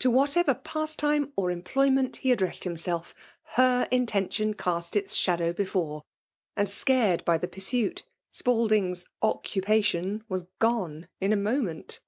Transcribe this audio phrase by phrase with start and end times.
[0.00, 3.14] To whatever pastime or employment he addressed himself,
[3.54, 6.02] her intention cast its shadow before;
[6.56, 8.02] and, scared by the pur suitj
[8.32, 12.00] Spalding*s occupation" was" gone" in a moment